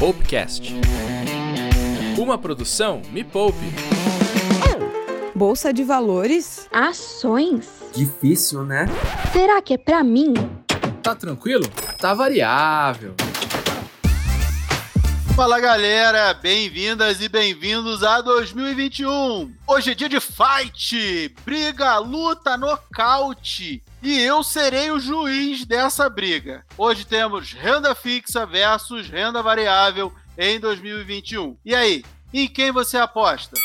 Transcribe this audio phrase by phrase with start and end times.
[0.00, 0.72] Poupecast.
[2.16, 3.58] Uma produção Me Poupe.
[5.34, 6.66] Bolsa de valores?
[6.72, 7.68] Ações?
[7.94, 8.86] Difícil, né?
[9.30, 10.32] Será que é pra mim?
[11.02, 11.68] Tá tranquilo?
[11.98, 13.14] Tá variável.
[15.36, 19.52] Fala galera, bem-vindas e bem-vindos a 2021.
[19.66, 23.82] Hoje é dia de fight, briga, luta, nocaute.
[24.02, 26.64] E eu serei o juiz dessa briga.
[26.78, 31.58] Hoje temos renda fixa versus renda variável em 2021.
[31.62, 33.56] E aí, em quem você aposta?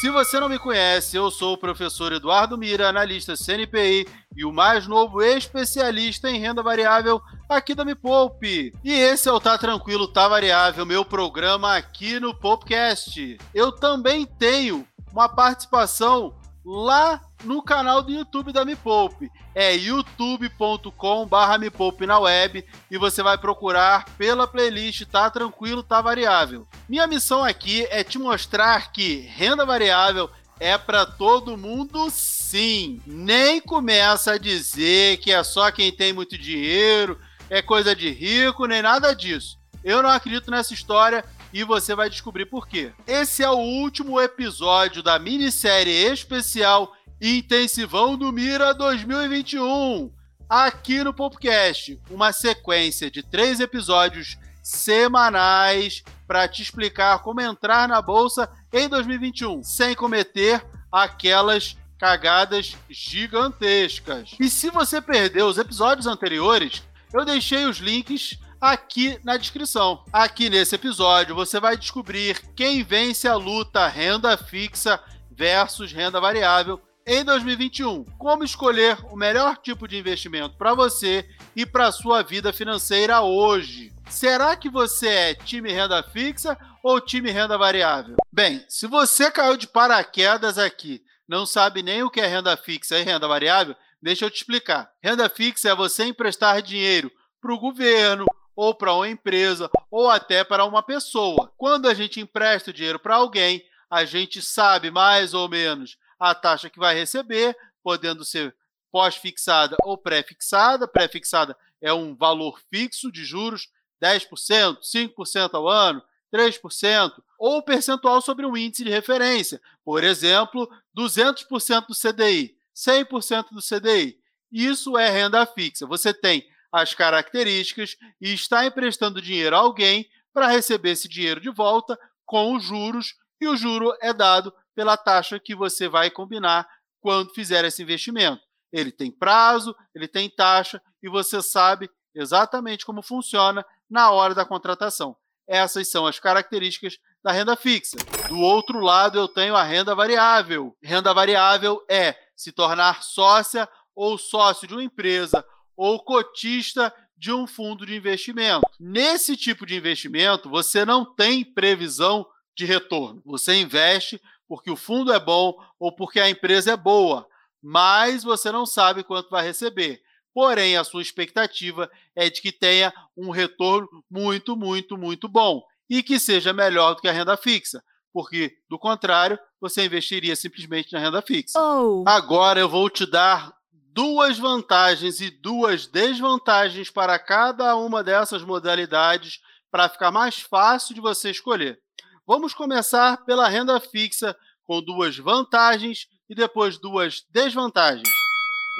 [0.00, 4.52] Se você não me conhece, eu sou o professor Eduardo Mira, analista CNPI e o
[4.52, 8.72] mais novo especialista em renda variável aqui da Me Poupe.
[8.82, 13.36] E esse é o Tá Tranquilo, Tá Variável, meu programa aqui no Popcast.
[13.54, 19.30] Eu também tenho uma participação lá no canal do YouTube da Me Poupe.
[19.54, 26.00] É youtube.com/barra Me Poupe na web e você vai procurar pela playlist Tá Tranquilo, Tá
[26.00, 26.66] Variável.
[26.88, 33.00] Minha missão aqui é te mostrar que renda variável é para todo mundo sim.
[33.06, 38.66] Nem começa a dizer que é só quem tem muito dinheiro, é coisa de rico,
[38.66, 39.58] nem nada disso.
[39.84, 42.92] Eu não acredito nessa história e você vai descobrir por quê.
[43.06, 50.12] Esse é o último episódio da minissérie especial Intensivão do Mira 2021.
[50.48, 58.02] Aqui no podcast, uma sequência de três episódios semanais para te explicar como entrar na
[58.02, 64.36] bolsa em 2021 sem cometer aquelas cagadas gigantescas.
[64.38, 66.82] E se você perdeu os episódios anteriores,
[67.14, 70.04] eu deixei os links aqui na descrição.
[70.12, 76.80] Aqui nesse episódio você vai descobrir quem vence a luta renda fixa versus renda variável
[77.06, 78.04] em 2021.
[78.18, 83.92] Como escolher o melhor tipo de investimento para você e para sua vida financeira hoje.
[84.08, 88.16] Será que você é time renda fixa ou time renda variável?
[88.32, 92.98] Bem, se você caiu de paraquedas aqui, não sabe nem o que é renda fixa
[92.98, 94.90] e renda variável, deixa eu te explicar.
[95.02, 98.24] Renda fixa é você emprestar dinheiro para o governo,
[98.54, 101.52] ou para uma empresa, ou até para uma pessoa.
[101.58, 106.34] Quando a gente empresta o dinheiro para alguém, a gente sabe mais ou menos a
[106.34, 108.54] taxa que vai receber, podendo ser
[108.90, 110.88] pós-fixada ou pré-fixada.
[110.88, 113.68] Pré-fixada é um valor fixo de juros,
[114.02, 116.02] 10%, 5% ao ano,
[116.34, 123.60] 3%, ou percentual sobre um índice de referência, por exemplo, 200% do CDI, 100% do
[123.60, 124.18] CDI.
[124.50, 125.86] Isso é renda fixa.
[125.86, 131.50] Você tem as características e está emprestando dinheiro a alguém para receber esse dinheiro de
[131.50, 136.68] volta com os juros, e o juro é dado pela taxa que você vai combinar
[137.00, 138.42] quando fizer esse investimento.
[138.70, 144.44] Ele tem prazo, ele tem taxa e você sabe exatamente como funciona na hora da
[144.44, 145.16] contratação.
[145.48, 147.96] Essas são as características da renda fixa.
[148.28, 150.76] Do outro lado, eu tenho a renda variável.
[150.82, 155.44] Renda variável é se tornar sócia ou sócio de uma empresa
[155.76, 158.66] ou cotista de um fundo de investimento.
[158.78, 163.22] Nesse tipo de investimento, você não tem previsão de retorno.
[163.24, 167.26] Você investe porque o fundo é bom ou porque a empresa é boa,
[167.62, 170.00] mas você não sabe quanto vai receber.
[170.32, 176.02] Porém, a sua expectativa é de que tenha um retorno muito, muito, muito bom e
[176.02, 177.82] que seja melhor do que a renda fixa,
[178.12, 181.58] porque, do contrário, você investiria simplesmente na renda fixa.
[181.58, 182.04] Oh.
[182.06, 189.40] Agora eu vou te dar duas vantagens e duas desvantagens para cada uma dessas modalidades
[189.70, 191.80] para ficar mais fácil de você escolher.
[192.28, 198.08] Vamos começar pela renda fixa com duas vantagens e depois duas desvantagens.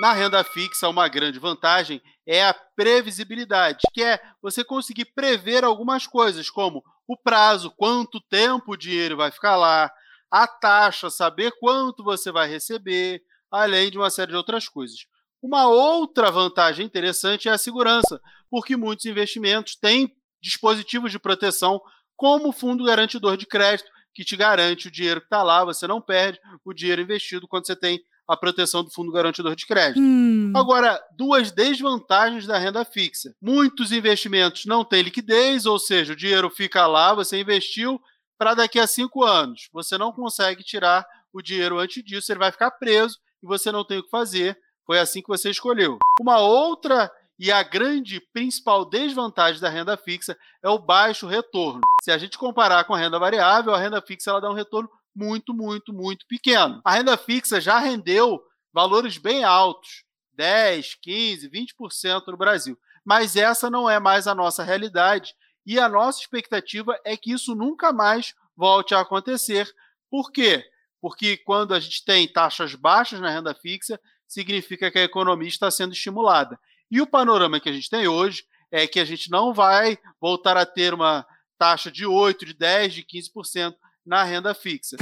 [0.00, 6.08] Na renda fixa, uma grande vantagem é a previsibilidade, que é você conseguir prever algumas
[6.08, 9.92] coisas, como o prazo, quanto tempo o dinheiro vai ficar lá,
[10.28, 15.06] a taxa, saber quanto você vai receber, além de uma série de outras coisas.
[15.40, 18.20] Uma outra vantagem interessante é a segurança,
[18.50, 21.80] porque muitos investimentos têm dispositivos de proteção,
[22.16, 25.86] como o Fundo Garantidor de Crédito, que te garante o dinheiro que está lá, você
[25.86, 30.00] não perde o dinheiro investido quando você tem a proteção do Fundo Garantidor de Crédito.
[30.00, 30.52] Hum.
[30.56, 33.34] Agora, duas desvantagens da renda fixa.
[33.40, 38.00] Muitos investimentos não têm liquidez, ou seja, o dinheiro fica lá, você investiu
[38.38, 39.68] para daqui a cinco anos.
[39.72, 43.84] Você não consegue tirar o dinheiro antes disso, ele vai ficar preso e você não
[43.84, 44.58] tem o que fazer.
[44.84, 45.98] Foi assim que você escolheu.
[46.20, 51.80] Uma outra e a grande principal desvantagem da renda fixa é o baixo retorno.
[52.02, 54.88] Se a gente comparar com a renda variável, a renda fixa ela dá um retorno
[55.14, 56.80] muito, muito, muito pequeno.
[56.84, 58.42] A renda fixa já rendeu
[58.72, 60.04] valores bem altos,
[60.34, 62.78] 10, 15, 20% no Brasil.
[63.04, 65.34] Mas essa não é mais a nossa realidade
[65.64, 69.68] E a nossa expectativa é que isso nunca mais volte a acontecer.
[70.08, 70.64] Por quê?
[71.00, 75.70] Porque quando a gente tem taxas baixas na renda fixa, significa que a economia está
[75.70, 76.58] sendo estimulada.
[76.90, 80.56] E o panorama que a gente tem hoje é que a gente não vai voltar
[80.56, 81.26] a ter uma
[81.58, 83.74] taxa de 8, de 10, de 15%
[84.04, 84.96] na renda fixa.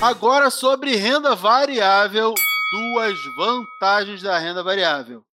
[0.00, 2.34] Agora sobre renda variável,
[2.72, 5.24] duas vantagens da renda variável.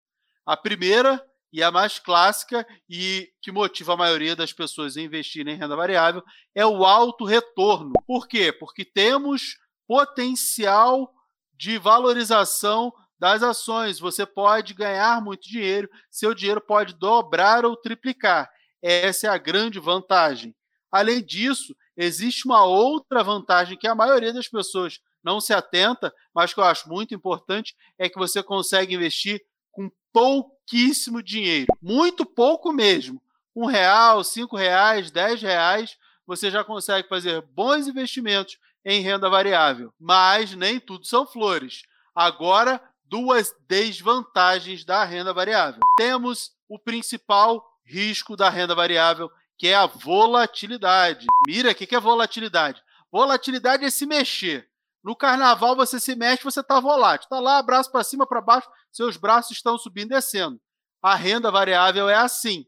[0.45, 5.55] A primeira e a mais clássica e que motiva a maioria das pessoas a investirem
[5.55, 6.23] em renda variável
[6.53, 7.93] é o alto retorno.
[8.05, 8.51] Por quê?
[8.51, 9.57] Porque temos
[9.87, 11.11] potencial
[11.53, 13.99] de valorização das ações.
[13.99, 18.49] Você pode ganhar muito dinheiro, seu dinheiro pode dobrar ou triplicar.
[18.81, 20.55] Essa é a grande vantagem.
[20.91, 26.53] Além disso, existe uma outra vantagem que a maioria das pessoas não se atenta, mas
[26.53, 29.41] que eu acho muito importante, é que você consegue investir
[29.79, 31.67] com pouquíssimo dinheiro.
[31.81, 33.21] Muito pouco mesmo.
[33.55, 35.97] Um real, cinco reais, dez reais,
[36.27, 39.93] você já consegue fazer bons investimentos em renda variável.
[39.97, 41.83] Mas nem tudo são flores.
[42.13, 45.79] Agora, duas desvantagens da renda variável.
[45.97, 51.25] Temos o principal risco da renda variável, que é a volatilidade.
[51.47, 52.83] Mira, o que é volatilidade?
[53.09, 54.68] Volatilidade é se mexer.
[55.03, 57.25] No carnaval você se mexe, você está volátil.
[57.25, 60.59] Está lá, braço para cima, para baixo, seus braços estão subindo e descendo.
[61.01, 62.65] A renda variável é assim.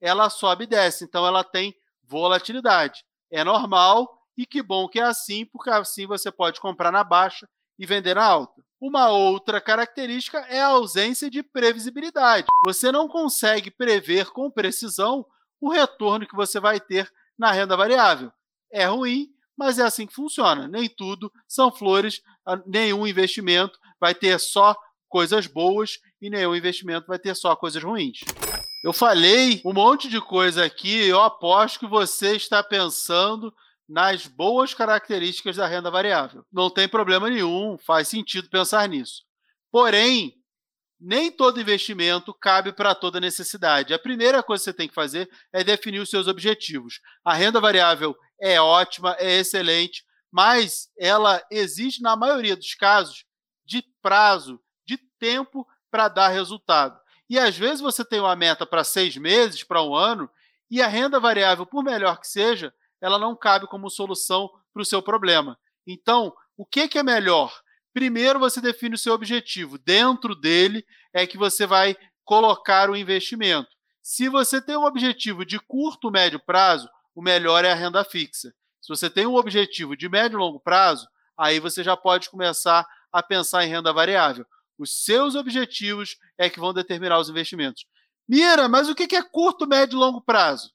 [0.00, 3.04] Ela sobe e desce, então ela tem volatilidade.
[3.30, 7.48] É normal e que bom que é assim, porque assim você pode comprar na baixa
[7.78, 8.62] e vender na alta.
[8.80, 12.46] Uma outra característica é a ausência de previsibilidade.
[12.64, 15.24] Você não consegue prever com precisão
[15.60, 18.30] o retorno que você vai ter na renda variável.
[18.70, 20.68] É ruim, mas é assim que funciona.
[20.68, 22.20] Nem tudo são flores,
[22.66, 24.76] nenhum investimento vai ter só
[25.08, 28.20] coisas boas e nenhum investimento vai ter só coisas ruins.
[28.84, 33.54] Eu falei um monte de coisa aqui, eu aposto que você está pensando
[33.88, 36.44] nas boas características da renda variável.
[36.52, 39.22] Não tem problema nenhum, faz sentido pensar nisso.
[39.70, 40.34] Porém,
[41.00, 43.92] nem todo investimento cabe para toda necessidade.
[43.92, 47.00] A primeira coisa que você tem que fazer é definir os seus objetivos.
[47.24, 53.24] A renda variável é ótima, é excelente, mas ela existe, na maioria dos casos,
[53.64, 57.00] de prazo, de tempo para dar resultado.
[57.26, 60.28] E às vezes você tem uma meta para seis meses, para um ano,
[60.70, 64.84] e a renda variável, por melhor que seja, ela não cabe como solução para o
[64.84, 65.58] seu problema.
[65.86, 67.58] Então, o que, que é melhor?
[67.94, 69.78] Primeiro você define o seu objetivo.
[69.78, 73.70] Dentro dele é que você vai colocar o investimento.
[74.02, 78.52] Se você tem um objetivo de curto, médio prazo, o melhor é a renda fixa.
[78.80, 82.86] Se você tem um objetivo de médio e longo prazo, aí você já pode começar
[83.12, 84.44] a pensar em renda variável.
[84.78, 87.86] Os seus objetivos é que vão determinar os investimentos.
[88.28, 90.72] Mira, mas o que é curto, médio e longo prazo?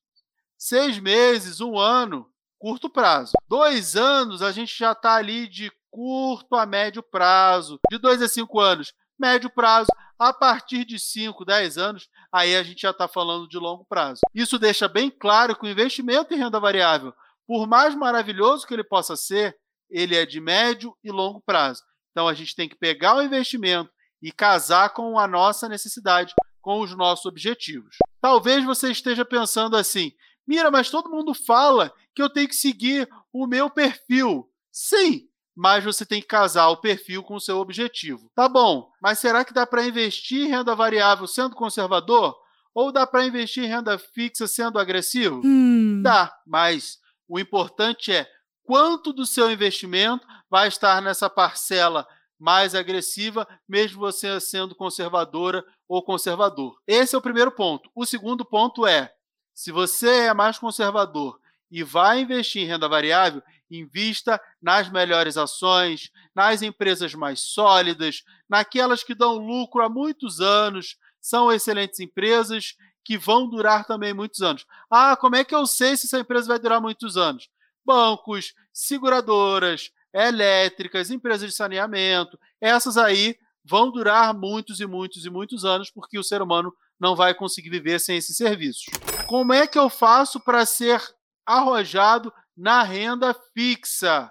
[0.58, 3.34] Seis meses, um ano, curto prazo.
[3.48, 8.28] Dois anos, a gente já está ali de curto a médio prazo, de 2 a
[8.28, 13.08] 5 anos, médio prazo, a partir de 5, 10 anos, aí a gente já está
[13.08, 14.22] falando de longo prazo.
[14.34, 17.14] Isso deixa bem claro que o investimento em renda variável,
[17.48, 19.58] por mais maravilhoso que ele possa ser,
[19.90, 21.84] ele é de médio e longo prazo.
[22.12, 26.82] Então a gente tem que pegar o investimento e casar com a nossa necessidade, com
[26.82, 27.96] os nossos objetivos.
[28.22, 30.12] Talvez você esteja pensando assim:
[30.48, 34.52] Mira, mas todo mundo fala que eu tenho que seguir o meu perfil.
[34.72, 35.29] Sim,
[35.60, 38.32] mas você tem que casar o perfil com o seu objetivo.
[38.34, 42.34] Tá bom, mas será que dá para investir em renda variável sendo conservador?
[42.74, 45.42] Ou dá para investir em renda fixa sendo agressivo?
[45.44, 46.02] Hum.
[46.02, 46.98] Dá, mas
[47.28, 48.26] o importante é
[48.64, 52.08] quanto do seu investimento vai estar nessa parcela
[52.40, 56.80] mais agressiva, mesmo você sendo conservadora ou conservador.
[56.88, 57.92] Esse é o primeiro ponto.
[57.94, 59.12] O segundo ponto é:
[59.54, 61.38] se você é mais conservador
[61.70, 69.04] e vai investir em renda variável, invista nas melhores ações, nas empresas mais sólidas, naquelas
[69.04, 74.66] que dão lucro há muitos anos, são excelentes empresas que vão durar também muitos anos.
[74.90, 77.50] Ah, como é que eu sei se essa empresa vai durar muitos anos?
[77.86, 85.66] Bancos, seguradoras, elétricas, empresas de saneamento, essas aí vão durar muitos e muitos e muitos
[85.66, 88.86] anos porque o ser humano não vai conseguir viver sem esses serviços.
[89.28, 91.02] Como é que eu faço para ser
[91.46, 94.30] arrojado na renda fixa.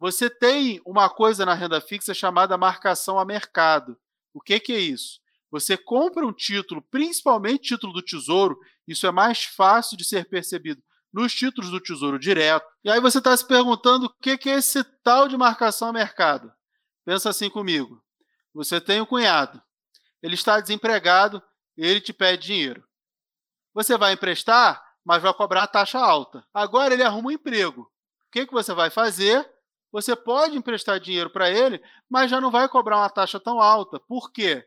[0.00, 3.96] Você tem uma coisa na renda fixa chamada marcação a mercado.
[4.32, 5.20] O que, que é isso?
[5.52, 8.58] Você compra um título, principalmente título do Tesouro,
[8.88, 10.82] isso é mais fácil de ser percebido
[11.12, 12.66] nos títulos do Tesouro Direto.
[12.82, 16.52] E aí você está se perguntando o que é esse tal de marcação a mercado.
[17.04, 18.02] Pensa assim comigo.
[18.52, 19.62] Você tem um cunhado,
[20.20, 21.40] ele está desempregado
[21.76, 22.84] ele te pede dinheiro.
[23.72, 26.44] Você vai emprestar, mas vai cobrar taxa alta.
[26.52, 27.82] Agora ele arruma um emprego.
[27.82, 29.48] O que, que você vai fazer?
[29.92, 34.00] Você pode emprestar dinheiro para ele, mas já não vai cobrar uma taxa tão alta.
[34.00, 34.66] Por quê?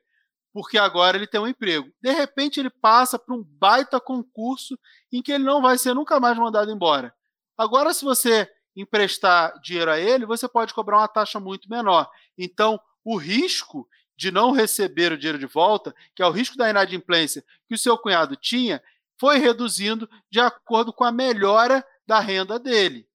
[0.54, 1.92] Porque agora ele tem um emprego.
[2.02, 4.80] De repente, ele passa para um baita concurso
[5.12, 7.14] em que ele não vai ser nunca mais mandado embora.
[7.58, 12.10] Agora, se você emprestar dinheiro a ele, você pode cobrar uma taxa muito menor.
[12.38, 16.70] Então, o risco de não receber o dinheiro de volta, que é o risco da
[16.70, 18.82] inadimplência que o seu cunhado tinha,
[19.20, 23.08] foi reduzindo de acordo com a melhora da renda dele.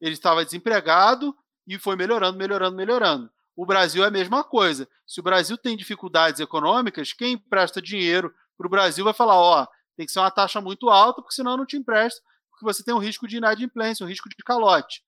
[0.00, 1.36] Ele estava desempregado
[1.66, 3.30] e foi melhorando, melhorando, melhorando.
[3.56, 4.86] O Brasil é a mesma coisa.
[5.06, 9.66] Se o Brasil tem dificuldades econômicas, quem empresta dinheiro para o Brasil vai falar: ó,
[9.96, 12.94] tem que ser uma taxa muito alta, porque senão não te empresta, porque você tem
[12.94, 15.02] um risco de inadimplência, um risco de calote.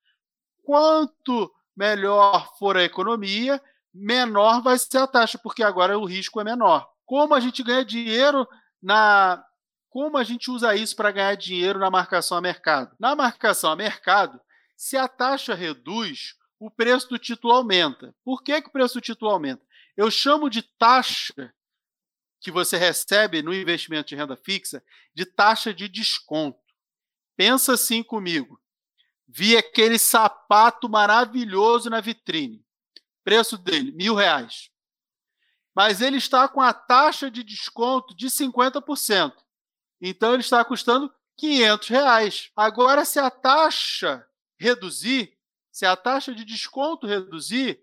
[0.63, 6.45] Quanto melhor for a economia, menor vai ser a taxa, porque agora o risco é
[6.45, 6.89] menor.
[7.05, 8.49] Como a gente ganha dinheiro
[8.83, 9.45] na.
[9.91, 12.95] Como a gente usa isso para ganhar dinheiro na marcação a mercado?
[12.99, 14.41] Na marcação a mercado,
[14.77, 18.15] se a taxa reduz, o preço do título aumenta.
[18.25, 19.67] Por que, que o preço do título aumenta?
[19.97, 21.53] Eu chamo de taxa
[22.41, 24.83] que você recebe no investimento de renda fixa
[25.15, 26.61] de taxa de desconto.
[27.37, 28.61] Pensa assim comigo.
[29.27, 32.65] Vi aquele sapato maravilhoso na vitrine.
[33.25, 34.71] Preço dele, mil reais.
[35.75, 39.33] Mas ele está com a taxa de desconto de 50%.
[40.01, 42.51] Então ele está custando 500 reais.
[42.57, 44.27] Agora, se a taxa
[44.59, 45.37] reduzir,
[45.71, 47.81] se a taxa de desconto reduzir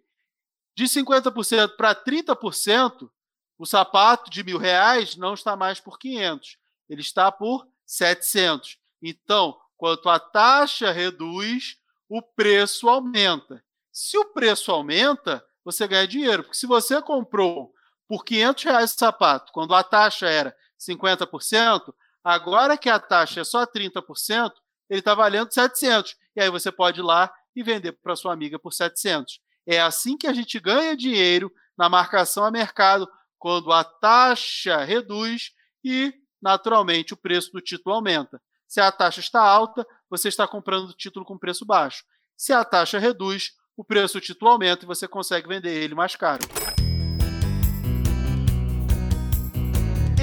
[0.76, 3.10] de 50% para 30%,
[3.58, 6.58] o sapato de mil reais não está mais por 500,
[6.90, 8.78] ele está por 700.
[9.02, 11.78] Então, quanto a taxa reduz,
[12.10, 13.64] o preço aumenta.
[13.92, 17.74] Se o preço aumenta, você ganha dinheiro, porque se você comprou
[18.08, 21.94] por 500 reais o sapato, quando a taxa era 50%,
[22.26, 24.52] agora que a taxa é só 30%,
[24.90, 26.16] ele está valendo 700.
[26.36, 29.40] E aí você pode ir lá e vender para sua amiga por 700.
[29.68, 35.52] É assim que a gente ganha dinheiro na marcação a mercado, quando a taxa reduz
[35.84, 38.42] e, naturalmente, o preço do título aumenta.
[38.68, 42.04] Se a taxa está alta, você está comprando o título com preço baixo.
[42.36, 46.16] Se a taxa reduz, o preço do título aumenta e você consegue vender ele mais
[46.16, 46.44] caro.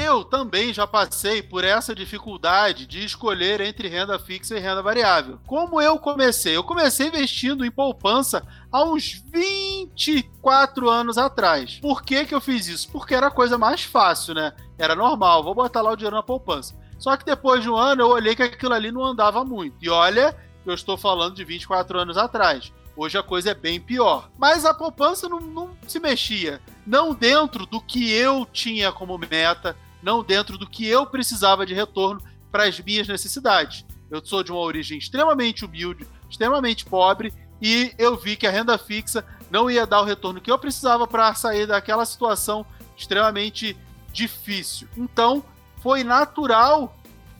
[0.05, 5.39] Eu também já passei por essa dificuldade de escolher entre renda fixa e renda variável.
[5.47, 6.57] Como eu comecei?
[6.57, 11.79] Eu comecei investindo em poupança há uns 24 anos atrás.
[11.81, 12.91] Por que, que eu fiz isso?
[12.91, 14.53] Porque era a coisa mais fácil, né?
[14.77, 16.75] Era normal, vou botar lá o dinheiro na poupança.
[16.99, 19.77] Só que depois de um ano eu olhei que aquilo ali não andava muito.
[19.81, 22.73] E olha, eu estou falando de 24 anos atrás.
[22.97, 24.29] Hoje a coisa é bem pior.
[24.37, 26.61] Mas a poupança não, não se mexia.
[26.85, 31.75] Não dentro do que eu tinha como meta, não dentro do que eu precisava de
[31.75, 33.87] retorno para as minhas necessidades.
[34.11, 38.77] Eu sou de uma origem extremamente humilde, extremamente pobre, e eu vi que a renda
[38.77, 42.67] fixa não ia dar o retorno que eu precisava para sair daquela situação
[42.97, 43.77] extremamente
[44.13, 44.89] difícil.
[44.97, 45.45] Então,
[45.81, 46.97] foi natural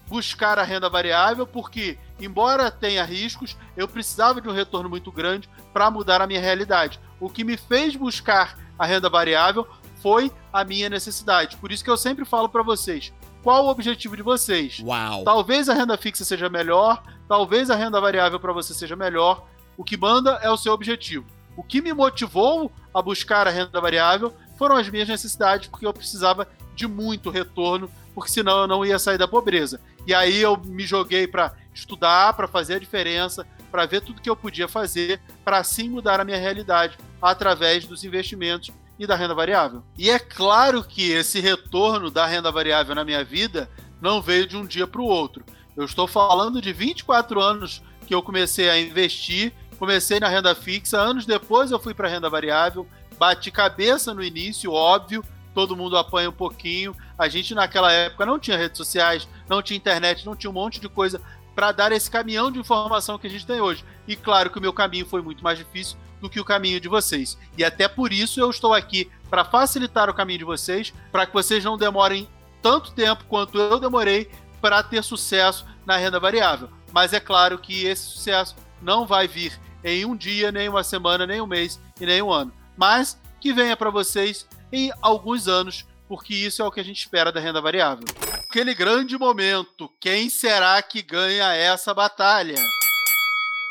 [0.07, 5.49] buscar a renda variável, porque, embora tenha riscos, eu precisava de um retorno muito grande
[5.73, 7.01] para mudar a minha realidade.
[7.19, 9.67] O que me fez buscar a renda variável
[10.03, 11.57] foi a minha necessidade.
[11.57, 14.81] Por isso que eu sempre falo para vocês, qual o objetivo de vocês?
[14.81, 15.25] Uau.
[15.25, 19.47] Talvez a renda fixa seja melhor, talvez a renda variável para você seja melhor.
[19.77, 21.25] O que manda é o seu objetivo.
[21.57, 25.93] O que me motivou a buscar a renda variável foram as minhas necessidades, porque eu
[25.93, 29.81] precisava de muito retorno, porque senão eu não ia sair da pobreza.
[30.07, 34.29] E aí eu me joguei para estudar, para fazer a diferença, para ver tudo que
[34.29, 39.35] eu podia fazer, para assim mudar a minha realidade através dos investimentos e da renda
[39.35, 39.83] variável.
[39.97, 43.71] E é claro que esse retorno da renda variável na minha vida
[44.01, 45.45] não veio de um dia para o outro.
[45.77, 51.01] Eu estou falando de 24 anos que eu comecei a investir, comecei na renda fixa,
[51.01, 52.87] anos depois eu fui para a renda variável,
[53.19, 56.95] bati cabeça no início, óbvio, todo mundo apanha um pouquinho.
[57.17, 60.81] A gente naquela época não tinha redes sociais, não tinha internet, não tinha um monte
[60.81, 61.21] de coisa
[61.55, 63.85] para dar esse caminhão de informação que a gente tem hoje.
[64.07, 66.89] E claro que o meu caminho foi muito mais difícil do que o caminho de
[66.89, 67.37] vocês.
[67.59, 71.33] E até por isso eu estou aqui para facilitar o caminho de vocês, para que
[71.35, 72.29] vocês não demorem
[72.63, 76.71] tanto tempo quanto eu demorei para ter sucesso na renda variável.
[76.93, 81.27] Mas é claro que esse sucesso não vai vir em um dia, nem uma semana,
[81.27, 82.53] nem um mês e nem um ano.
[82.77, 86.99] Mas que venha para vocês em alguns anos porque isso é o que a gente
[86.99, 88.05] espera da renda variável.
[88.35, 92.63] Aquele grande momento, quem será que ganha essa batalha?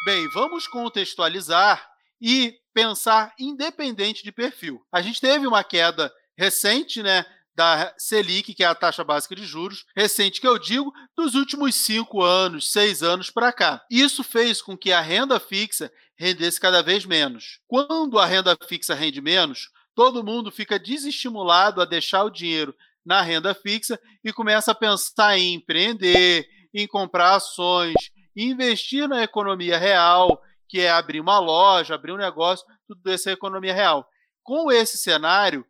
[0.04, 1.91] Bem, vamos contextualizar
[2.22, 4.86] e pensar independente de perfil.
[4.92, 9.46] A gente teve uma queda recente, né, da Selic, que é a taxa básica de
[9.46, 13.84] juros, recente que eu digo, dos últimos cinco anos, seis anos para cá.
[13.90, 17.60] Isso fez com que a renda fixa rendesse cada vez menos.
[17.68, 22.74] Quando a renda fixa rende menos, todo mundo fica desestimulado a deixar o dinheiro
[23.06, 27.96] na renda fixa e começa a pensar em empreender, em comprar ações,
[28.36, 33.34] investir na economia real, que é abrir uma loja, abrir um negócio, tudo isso é
[33.34, 34.08] economia real.
[34.42, 35.66] Com esse cenário,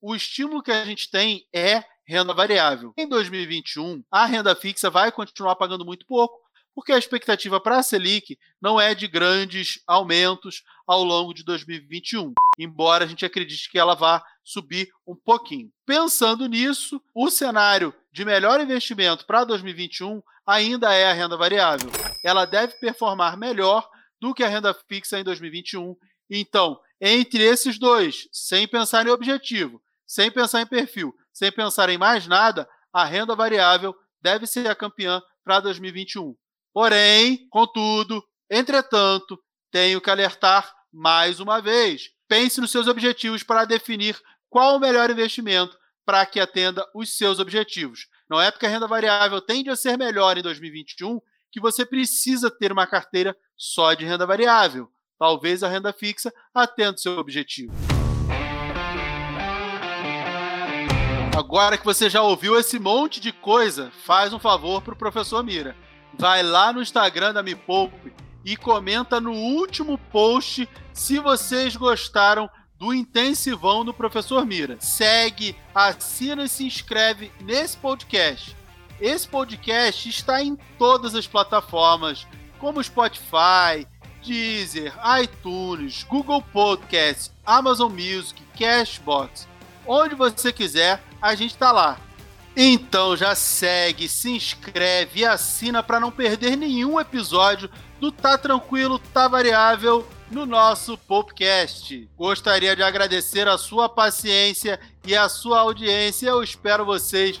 [0.00, 2.94] o estímulo que a gente tem é renda variável.
[2.96, 6.38] Em 2021, a renda fixa vai continuar pagando muito pouco,
[6.72, 12.32] porque a expectativa para a Selic não é de grandes aumentos ao longo de 2021,
[12.56, 15.68] embora a gente acredite que ela vá subir um pouquinho.
[15.84, 21.90] Pensando nisso, o cenário de melhor investimento para 2021 ainda é a renda variável.
[22.22, 23.88] Ela deve performar melhor
[24.20, 25.96] do que a renda fixa em 2021.
[26.30, 31.98] Então, entre esses dois, sem pensar em objetivo, sem pensar em perfil, sem pensar em
[31.98, 36.34] mais nada, a renda variável deve ser a campeã para 2021.
[36.72, 39.38] Porém, contudo, entretanto,
[39.70, 42.10] tenho que alertar mais uma vez.
[42.28, 44.18] Pense nos seus objetivos para definir
[44.48, 48.06] qual o melhor investimento para que atenda os seus objetivos.
[48.28, 51.20] Não é porque a renda variável tende a ser melhor em 2021
[51.54, 54.90] que você precisa ter uma carteira só de renda variável.
[55.16, 57.72] Talvez a renda fixa atenda o seu objetivo.
[61.38, 65.76] Agora que você já ouviu esse monte de coisa, faz um favor pro professor Mira.
[66.18, 68.12] Vai lá no Instagram da Me Poupe
[68.44, 74.76] e comenta no último post se vocês gostaram do intensivão do professor Mira.
[74.80, 78.56] Segue, assina e se inscreve nesse podcast.
[79.00, 82.26] Esse podcast está em todas as plataformas,
[82.58, 83.86] como Spotify,
[84.24, 89.48] Deezer, iTunes, Google Podcasts, Amazon Music, Cashbox.
[89.86, 91.98] Onde você quiser, a gente tá lá.
[92.56, 97.68] Então já segue, se inscreve e assina para não perder nenhum episódio
[98.00, 102.08] do Tá Tranquilo, Tá Variável no nosso podcast.
[102.16, 106.28] Gostaria de agradecer a sua paciência e a sua audiência.
[106.28, 107.40] Eu espero vocês